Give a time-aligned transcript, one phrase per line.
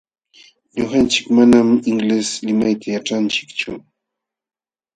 [0.77, 3.71] Ñuqanchik manam inglés limayta yaćhanchikchu.